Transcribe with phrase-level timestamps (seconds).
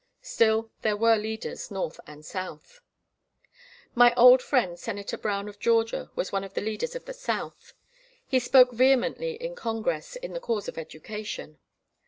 [0.23, 2.81] Still there were leaders, North and South.
[3.93, 7.73] My old friend Senator Brown of Georgia was one of the leaders of the South.
[8.25, 11.59] He spoke vehemently in Congress in the cause of education.